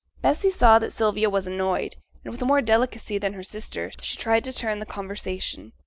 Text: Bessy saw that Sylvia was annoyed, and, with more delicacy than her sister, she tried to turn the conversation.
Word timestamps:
Bessy 0.23 0.49
saw 0.49 0.79
that 0.79 0.91
Sylvia 0.93 1.29
was 1.29 1.45
annoyed, 1.45 1.97
and, 2.23 2.31
with 2.31 2.41
more 2.41 2.59
delicacy 2.59 3.19
than 3.19 3.33
her 3.33 3.43
sister, 3.43 3.91
she 4.01 4.17
tried 4.17 4.43
to 4.45 4.51
turn 4.51 4.79
the 4.79 4.85
conversation. 4.87 5.73